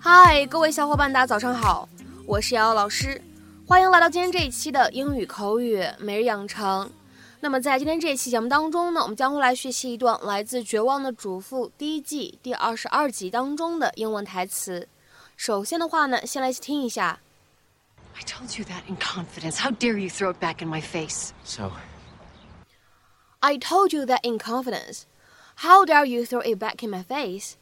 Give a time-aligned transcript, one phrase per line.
[0.00, 1.88] 嗨，各位小伙伴，大家早上好，
[2.26, 3.22] 我是瑶瑶老师，
[3.66, 6.90] 欢迎来到今天这一期的英语口语每日养成。
[7.40, 14.88] 那么在今天这一期节目当中呢，我们将会来学习一段来自《绝望的主妇》第一季第二十二集当中的英文台词。
[15.36, 17.20] 首先的话呢，先来听一下。
[18.15, 19.59] I told you that in confidence.
[19.59, 21.31] How dare you throw it back in my face?
[21.43, 21.71] So,
[23.39, 25.03] I told you that in confidence.
[25.55, 27.53] How dare you throw it back in my face?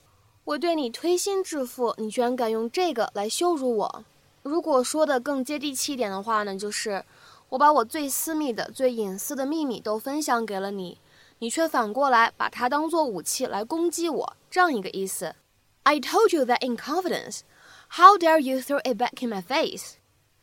[0.43, 4.05] 我对你推心置腹，你居然敢用这个来羞辱我。
[4.43, 7.03] 如果说的更接地气一点的话呢，就是
[7.49, 10.99] 我把我最私密的、最隐私的秘密都分享给了你，
[11.39, 15.35] 你却反过来把它当做武器来攻击我，这样一个意思。
[15.83, 17.41] I told you that in confidence.
[17.89, 19.95] How dare you throw it back in my face?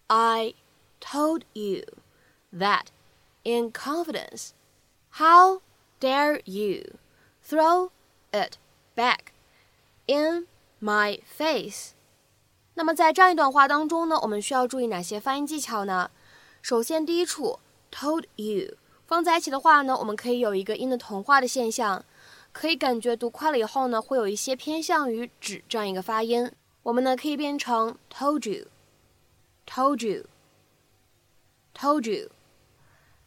[0.09, 0.55] I
[1.01, 1.85] told you
[2.53, 2.87] that
[3.43, 4.51] in confidence.
[5.13, 5.61] How
[6.01, 6.99] dare you
[7.47, 7.91] throw
[8.33, 8.59] it
[8.97, 9.33] back
[10.07, 10.47] in
[10.81, 11.91] my face？
[12.75, 16.11] 那么在这样一段话当中呢，我们需要注意哪些发音技巧呢？
[16.61, 17.61] 首先，第一处
[17.93, 22.05] told you 放在一起的话呢，我们可以有一个音的同化的现象，
[22.53, 26.51] 可以感觉读快了以后呢，会有一些偏向于指这样一个发音。
[26.83, 28.67] 我们呢可以变成 told you，told
[29.72, 32.32] Told you，told you。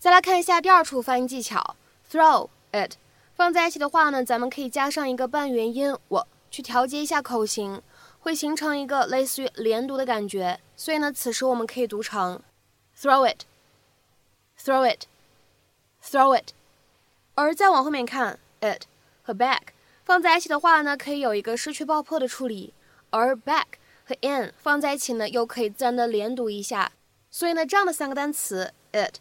[0.00, 1.76] 再来看一下第二处发音技巧
[2.10, 2.94] ，throw it
[3.36, 7.80] 放在一起的话呢，咱们可以加上一个半元音我去调节一下口型，
[8.18, 10.58] 会形成一个类似于连读的感觉。
[10.76, 12.42] 所以呢，此时我们可以读成
[12.98, 16.50] throw it，throw it，throw it。
[17.36, 18.82] 而再往后面看，it
[19.22, 19.60] 和 back
[20.04, 22.74] 放在一起的话呢，可以有一个失去爆破的处理，
[23.10, 23.66] 而 back
[24.12, 26.92] 和 in 放在一起呢，又可以自然的连读一下。
[27.30, 29.16] 所以呢，这样的三个单词 it。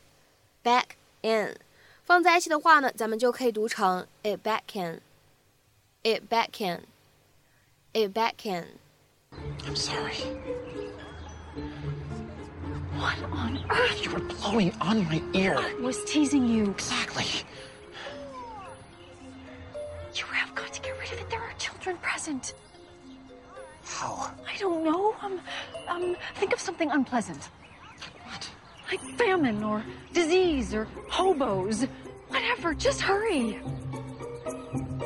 [0.64, 0.84] back
[1.22, 1.58] in
[2.04, 8.68] 放在一起的话呢，咱们就可以读成 it back in，it back in，it back in。
[9.66, 10.18] I'm sorry.
[13.00, 14.04] What on earth?
[14.04, 15.58] You were blowing on my ear.
[15.58, 16.72] I was teasing you.
[16.78, 17.26] Exactly.
[20.14, 21.30] You have got to get rid of it.
[21.30, 22.54] There are children present.
[24.02, 24.32] How?
[24.52, 25.14] I don't know.
[25.22, 25.40] Um,
[25.88, 27.50] um, think of something unpleasant.
[28.24, 28.50] What?
[28.90, 31.86] Like famine or disease or hobos.
[32.30, 32.74] Whatever.
[32.74, 33.60] Just hurry.
[33.62, 35.04] Look,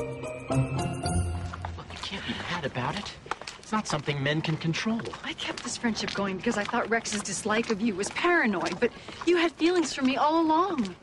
[1.92, 3.12] you can't be mad about it.
[3.58, 5.02] It's not something men can control.
[5.22, 8.90] I kept this friendship going because I thought Rex's dislike of you was paranoid, but
[9.26, 10.96] you had feelings for me all along.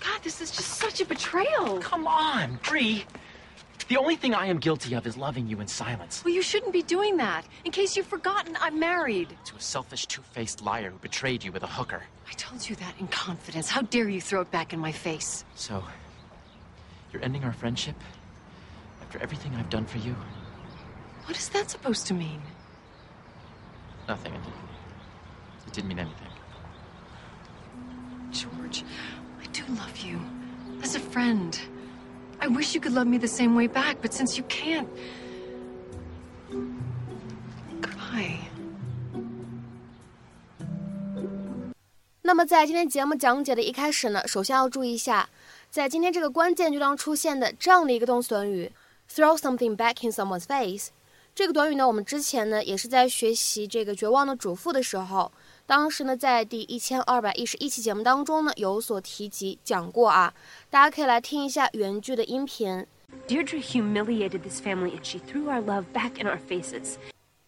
[0.00, 1.78] God, this is just such a betrayal.
[1.78, 3.06] Come on, Bree.
[3.92, 6.24] The only thing I am guilty of is loving you in silence.
[6.24, 7.44] Well, you shouldn't be doing that.
[7.66, 9.36] In case you've forgotten, I'm married.
[9.44, 12.02] To a selfish, two-faced liar who betrayed you with a hooker.
[12.26, 13.68] I told you that in confidence.
[13.68, 15.44] How dare you throw it back in my face?
[15.56, 15.84] So,
[17.12, 17.96] you're ending our friendship?
[19.02, 20.16] After everything I've done for you?
[21.26, 22.40] What is that supposed to mean?
[24.08, 24.32] Nothing.
[24.32, 24.40] It,
[25.66, 26.28] it didn't mean anything.
[28.30, 28.84] George,
[29.38, 30.18] I do love you.
[30.82, 31.60] As a friend.
[32.42, 34.88] I wish you could love me the same way back, but since you can't.
[37.80, 38.38] Goodbye.
[42.22, 45.28] 那么在今天节目讲解的一开始呢，首先要注意一下，
[45.70, 48.72] 在今天这个关键句当中出现的这样的一个动词短语
[49.08, 50.88] “throw something back in someone's face”。
[51.36, 55.30] 这个短语呢，我们之前呢也是在学习这个《绝望的主妇》的时候，
[55.66, 60.34] 当时呢在第一千二百一十一期节目当中呢有所提及讲过啊，
[60.68, 62.86] 大家可以来听一下原句的音频。
[63.28, 66.96] Deirdre humiliated this family and she threw our love back in our faces.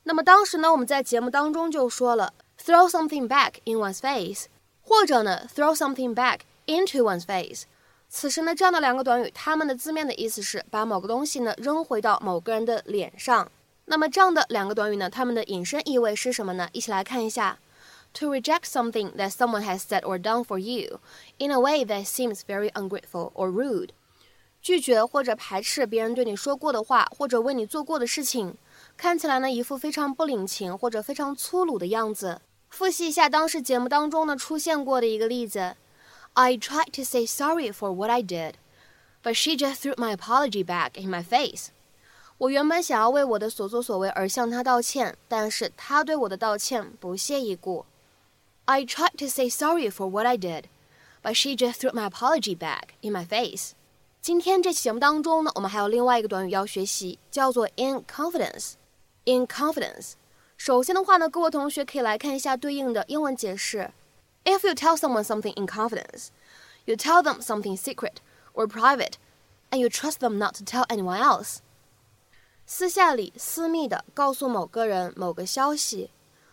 [0.04, 2.32] 那么当时呢，我们在节目当中就说了
[2.62, 4.46] “throw something back in one's face”，
[4.82, 7.64] 或者呢 “throw something back into one's face”。
[8.10, 13.50] 此时呢，这样的两个短语，它们的字面的意思是把某个东西呢扔回到某个人的脸上。
[13.86, 16.68] 那么这样的两个短语呢，它们的引申意味是什么呢？
[16.72, 17.58] 一起来看一下
[18.13, 20.99] ：to reject something that someone has said or done for you
[21.37, 23.89] in a way that seems very ungrateful or rude。
[24.61, 28.55] 拒绝或者排斥别人对你说过的话，或者为你做过的事情，
[28.97, 32.41] 看起来呢一副非常不领情或者非常粗鲁的样子。
[32.69, 35.75] 复习一下当时节目当中呢出现过的一个例子：
[36.33, 38.55] I tried to say sorry for what I did,
[39.23, 41.67] but she just threw my apology back in my face.
[42.37, 47.85] 我原本想要为我的所作所为而向她道歉，但是她对我的道歉不屑一顾。
[48.65, 50.65] I tried to say sorry for what I did,
[51.23, 53.71] but she just threw my apology back in my face.
[54.21, 60.13] 今天这期节目当中呢，我们还有另外一个短语要学习，叫做 in confidence。in confidence，
[60.57, 63.91] 首先的话呢，各位同学可以来看一下对应的英文解释。
[64.43, 66.29] If you tell someone something in confidence,
[66.85, 68.15] you tell them something secret
[68.53, 69.13] or private,
[69.69, 71.57] and you trust them not to tell anyone else.
[72.65, 76.11] 私下里私密的告诉某个人某个消息，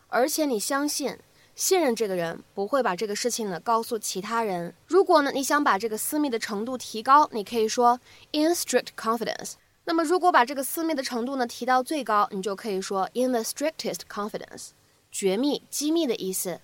[0.08, 1.18] 而且你相信、
[1.61, 4.73] 信任这个人不会把这个事情呢告诉其他人。
[4.87, 7.99] 如果呢你想把这个私密的程度提高，你可以说
[8.31, 9.53] in strict confidence。
[9.83, 14.69] 那么如果把这个私密的程度呢提到最高，你就可以说 in the strictest confidence，
[15.11, 16.61] 绝密、机密的意思。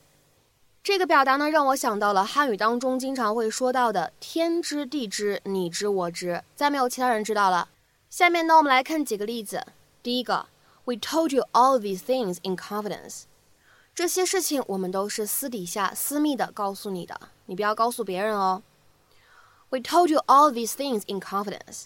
[0.81, 7.69] 这个表达呢，让我想到了汉语当中经常会说到的“天知地知，你知我知”，再没有其他人知道了。
[8.09, 9.63] 下面呢，我们来看几个例子。
[10.01, 10.47] 第一个
[10.85, 13.25] ，We told you all these things in confidence。
[13.97, 18.61] 这些事情我们都是私底下、私密的告诉你的，你不要告诉别人哦。
[19.69, 21.85] We told you all these things in confidence。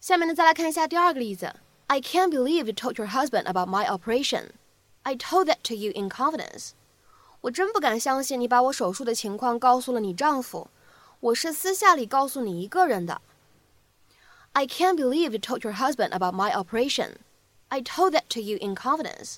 [0.00, 1.54] 下面呢，再来看一下第二个例子。
[1.86, 4.48] I can't believe you told your husband about my operation.
[5.04, 6.70] I told that to you in confidence.
[7.42, 10.66] 我真不敢相信你把我手术的情况告诉了你丈夫，
[11.20, 13.22] 我是私下里告诉你一个人的。
[14.54, 17.18] I can't believe you told your husband about my operation.
[17.68, 19.36] I told that to you in confidence.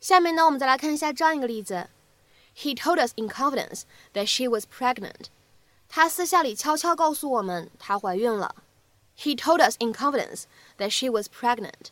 [0.00, 1.88] 下面呢，我们再来看一下这样一个例子。
[2.56, 3.82] He told us in confidence
[4.14, 5.26] that she was pregnant.
[5.88, 8.56] 他私下里悄悄告诉我们，她怀孕了。
[9.16, 10.44] He told us in confidence
[10.78, 11.90] that she was pregnant.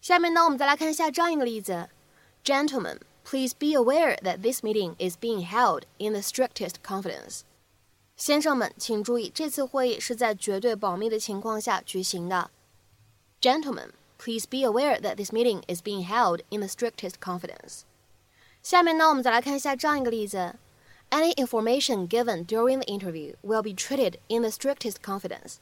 [0.00, 1.88] 下面呢，我们再来看一下这样一个例子。
[2.44, 2.98] Gentlemen.
[3.26, 7.40] Please be aware that this meeting is being held in the strictest confidence.
[8.18, 12.50] 先生们，请注意，这次会议是在绝对保密的情况下举行的。
[13.40, 17.82] Gentlemen, please be aware that this meeting is being held in the strictest confidence.
[18.62, 20.54] 下面呢，我们再来看一下这样一个例子：
[21.10, 25.56] Any information given during the interview will be treated in the strictest confidence.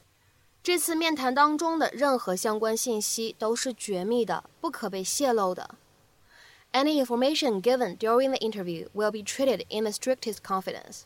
[0.62, 5.74] 这次面谈当中的任何相关信息都是绝密的，不可被泄露的。
[6.72, 11.02] Any information given during the interview will be treated in the strictest confidence.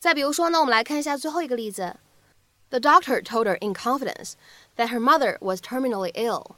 [0.00, 1.96] 再比如说呢，我们来看一下最后一个例子。
[2.70, 4.32] The doctor told her in confidence
[4.76, 6.56] that her mother was terminally ill.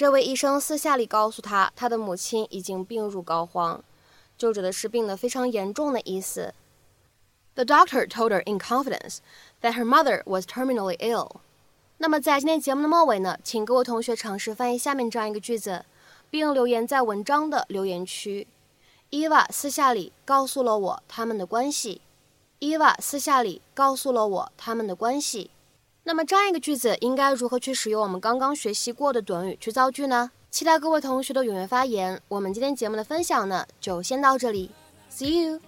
[0.00, 3.80] 这位医生私下里告诉她，她的母亲已经病入膏肓，
[4.38, 6.54] 就指的是病得非常严重的意思。
[7.54, 9.18] The doctor told her in confidence
[9.60, 11.32] that her mother was terminally ill.
[11.98, 15.84] 那么在今天节目的末尾呢，请各位同学尝试翻译下面这样一个句子。
[16.30, 18.46] 并留言在文章的留言区。
[19.10, 22.00] 伊娃私下里告诉了我他们的关系。
[22.60, 25.50] 伊娃私下里告诉了我他们的关系。
[26.02, 30.30] 那么这样一个句子应该如何去使用我们刚刚学习过的短语去造句呢？
[30.50, 32.20] 期待各位同学的踊跃发言。
[32.26, 34.70] 我们今天节目的分享呢，就先到这里。
[35.10, 35.60] see you。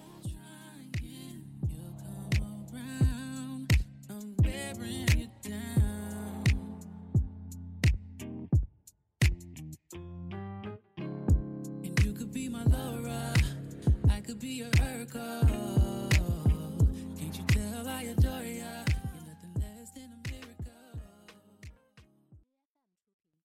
[12.05, 15.62] you could be my Laura，i could be your her girl。